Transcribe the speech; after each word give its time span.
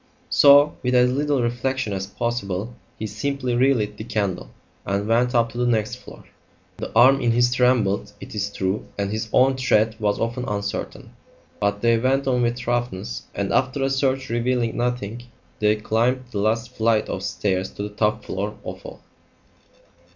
So, 0.31 0.75
with 0.81 0.95
as 0.95 1.11
little 1.11 1.43
reflection 1.43 1.93
as 1.93 2.07
possible, 2.07 2.73
he 2.97 3.05
simply 3.05 3.53
relit 3.53 3.97
the 3.97 4.03
candle 4.03 4.49
and 4.83 5.07
went 5.07 5.35
up 5.35 5.51
to 5.51 5.59
the 5.59 5.67
next 5.67 5.97
floor. 5.97 6.23
The 6.77 6.91
arm 6.95 7.21
in 7.21 7.33
his 7.33 7.53
trembled, 7.53 8.11
it 8.19 8.33
is 8.33 8.51
true, 8.51 8.87
and 8.97 9.11
his 9.11 9.29
own 9.31 9.57
tread 9.57 9.95
was 9.99 10.19
often 10.19 10.45
uncertain, 10.45 11.13
but 11.59 11.81
they 11.83 11.99
went 11.99 12.25
on 12.27 12.41
with 12.41 12.57
thoroughness, 12.57 13.27
and 13.35 13.53
after 13.53 13.83
a 13.83 13.91
search 13.91 14.29
revealing 14.29 14.75
nothing 14.75 15.21
they 15.59 15.75
climbed 15.75 16.23
the 16.31 16.39
last 16.39 16.71
flight 16.73 17.07
of 17.07 17.21
stairs 17.21 17.69
to 17.73 17.83
the 17.83 17.89
top 17.89 18.25
floor 18.25 18.57
of 18.65 18.83
all. 18.83 19.01